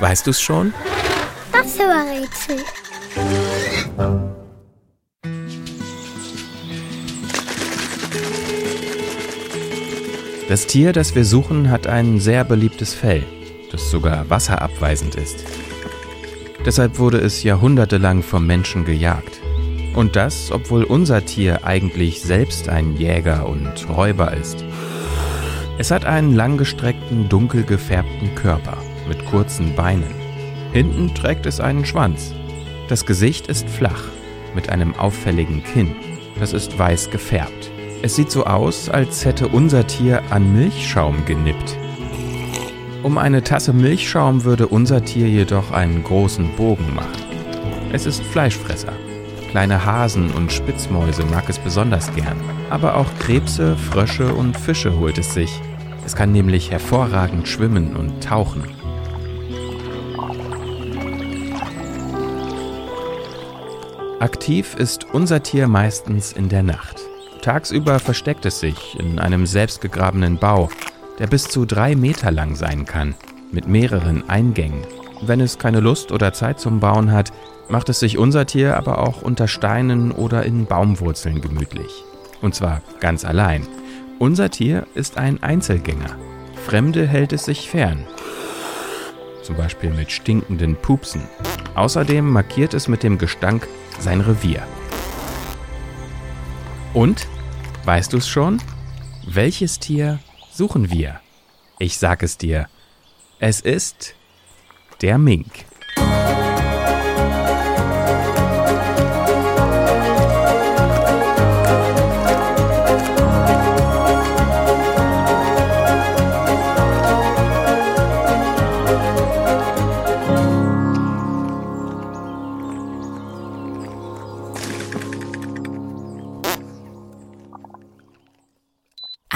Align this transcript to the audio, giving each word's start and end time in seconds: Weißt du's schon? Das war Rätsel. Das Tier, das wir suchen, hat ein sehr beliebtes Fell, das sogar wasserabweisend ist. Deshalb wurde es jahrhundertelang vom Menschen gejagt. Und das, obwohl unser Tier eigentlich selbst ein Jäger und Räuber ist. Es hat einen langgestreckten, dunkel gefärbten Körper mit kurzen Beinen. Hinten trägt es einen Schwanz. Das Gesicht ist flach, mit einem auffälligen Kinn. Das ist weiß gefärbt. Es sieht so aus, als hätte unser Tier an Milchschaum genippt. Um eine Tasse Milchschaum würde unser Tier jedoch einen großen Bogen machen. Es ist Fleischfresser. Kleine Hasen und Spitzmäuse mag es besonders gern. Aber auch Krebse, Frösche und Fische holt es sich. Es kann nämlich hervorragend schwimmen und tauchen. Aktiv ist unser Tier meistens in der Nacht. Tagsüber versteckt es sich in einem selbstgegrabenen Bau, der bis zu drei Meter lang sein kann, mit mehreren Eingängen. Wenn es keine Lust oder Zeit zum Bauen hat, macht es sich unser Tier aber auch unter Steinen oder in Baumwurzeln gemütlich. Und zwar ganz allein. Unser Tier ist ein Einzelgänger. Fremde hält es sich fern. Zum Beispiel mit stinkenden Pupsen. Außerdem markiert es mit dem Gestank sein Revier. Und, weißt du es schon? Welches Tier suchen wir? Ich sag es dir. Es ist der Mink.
Weißt 0.00 0.26
du's 0.26 0.40
schon? 0.40 0.72
Das 1.52 1.78
war 1.78 2.04
Rätsel. 2.06 2.56
Das 10.48 10.66
Tier, 10.66 10.92
das 10.92 11.14
wir 11.14 11.24
suchen, 11.24 11.70
hat 11.70 11.86
ein 11.86 12.18
sehr 12.18 12.44
beliebtes 12.44 12.94
Fell, 12.94 13.24
das 13.70 13.90
sogar 13.90 14.28
wasserabweisend 14.30 15.16
ist. 15.16 15.44
Deshalb 16.64 16.98
wurde 16.98 17.18
es 17.18 17.42
jahrhundertelang 17.42 18.22
vom 18.22 18.46
Menschen 18.46 18.84
gejagt. 18.84 19.40
Und 19.94 20.16
das, 20.16 20.50
obwohl 20.50 20.84
unser 20.84 21.24
Tier 21.26 21.64
eigentlich 21.64 22.22
selbst 22.22 22.68
ein 22.68 22.96
Jäger 22.96 23.46
und 23.48 23.88
Räuber 23.88 24.32
ist. 24.32 24.64
Es 25.78 25.90
hat 25.90 26.04
einen 26.04 26.34
langgestreckten, 26.34 27.28
dunkel 27.28 27.64
gefärbten 27.64 28.34
Körper 28.34 28.78
mit 29.10 29.26
kurzen 29.26 29.74
Beinen. 29.74 30.14
Hinten 30.72 31.12
trägt 31.14 31.44
es 31.44 31.60
einen 31.60 31.84
Schwanz. 31.84 32.32
Das 32.88 33.04
Gesicht 33.04 33.48
ist 33.48 33.68
flach, 33.68 34.04
mit 34.54 34.70
einem 34.70 34.94
auffälligen 34.94 35.62
Kinn. 35.64 35.96
Das 36.38 36.52
ist 36.52 36.78
weiß 36.78 37.10
gefärbt. 37.10 37.70
Es 38.02 38.16
sieht 38.16 38.30
so 38.30 38.46
aus, 38.46 38.88
als 38.88 39.24
hätte 39.24 39.48
unser 39.48 39.86
Tier 39.86 40.22
an 40.30 40.54
Milchschaum 40.54 41.26
genippt. 41.26 41.76
Um 43.02 43.18
eine 43.18 43.42
Tasse 43.42 43.72
Milchschaum 43.72 44.44
würde 44.44 44.68
unser 44.68 45.04
Tier 45.04 45.28
jedoch 45.28 45.72
einen 45.72 46.04
großen 46.04 46.48
Bogen 46.56 46.94
machen. 46.94 47.10
Es 47.92 48.06
ist 48.06 48.22
Fleischfresser. 48.22 48.92
Kleine 49.50 49.84
Hasen 49.84 50.30
und 50.30 50.52
Spitzmäuse 50.52 51.24
mag 51.24 51.48
es 51.48 51.58
besonders 51.58 52.14
gern. 52.14 52.40
Aber 52.70 52.96
auch 52.96 53.08
Krebse, 53.18 53.76
Frösche 53.76 54.32
und 54.32 54.56
Fische 54.56 54.96
holt 54.96 55.18
es 55.18 55.34
sich. 55.34 55.50
Es 56.06 56.14
kann 56.14 56.30
nämlich 56.30 56.70
hervorragend 56.70 57.48
schwimmen 57.48 57.96
und 57.96 58.22
tauchen. 58.22 58.79
Aktiv 64.20 64.74
ist 64.74 65.06
unser 65.14 65.42
Tier 65.42 65.66
meistens 65.66 66.32
in 66.32 66.50
der 66.50 66.62
Nacht. 66.62 67.00
Tagsüber 67.40 67.98
versteckt 67.98 68.44
es 68.44 68.60
sich 68.60 69.00
in 69.00 69.18
einem 69.18 69.46
selbstgegrabenen 69.46 70.36
Bau, 70.36 70.68
der 71.18 71.26
bis 71.26 71.44
zu 71.44 71.64
drei 71.64 71.96
Meter 71.96 72.30
lang 72.30 72.54
sein 72.54 72.84
kann, 72.84 73.14
mit 73.50 73.66
mehreren 73.66 74.28
Eingängen. 74.28 74.82
Wenn 75.22 75.40
es 75.40 75.58
keine 75.58 75.80
Lust 75.80 76.12
oder 76.12 76.34
Zeit 76.34 76.60
zum 76.60 76.80
Bauen 76.80 77.12
hat, 77.12 77.32
macht 77.70 77.88
es 77.88 78.00
sich 78.00 78.18
unser 78.18 78.44
Tier 78.44 78.76
aber 78.76 78.98
auch 78.98 79.22
unter 79.22 79.48
Steinen 79.48 80.12
oder 80.12 80.44
in 80.44 80.66
Baumwurzeln 80.66 81.40
gemütlich. 81.40 82.04
Und 82.42 82.54
zwar 82.54 82.82
ganz 83.00 83.24
allein. 83.24 83.66
Unser 84.18 84.50
Tier 84.50 84.86
ist 84.94 85.16
ein 85.16 85.42
Einzelgänger. 85.42 86.14
Fremde 86.66 87.06
hält 87.06 87.32
es 87.32 87.46
sich 87.46 87.70
fern. 87.70 88.04
Zum 89.42 89.56
Beispiel 89.56 89.88
mit 89.88 90.12
stinkenden 90.12 90.76
Pupsen. 90.76 91.22
Außerdem 91.74 92.28
markiert 92.28 92.74
es 92.74 92.88
mit 92.88 93.02
dem 93.02 93.18
Gestank 93.18 93.68
sein 93.98 94.20
Revier. 94.20 94.66
Und, 96.92 97.26
weißt 97.84 98.12
du 98.12 98.18
es 98.18 98.28
schon? 98.28 98.60
Welches 99.26 99.78
Tier 99.78 100.18
suchen 100.52 100.90
wir? 100.90 101.20
Ich 101.78 101.98
sag 101.98 102.22
es 102.22 102.36
dir. 102.36 102.66
Es 103.38 103.60
ist 103.60 104.14
der 105.00 105.18
Mink. 105.18 105.64